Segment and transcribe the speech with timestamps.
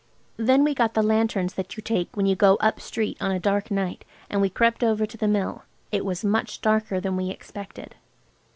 [0.37, 3.39] Then we got the lanterns that you take when you go "up street" on a
[3.39, 5.61] dark night, and we crept over to the Mill.
[5.91, 7.93] It was much darker than we expected.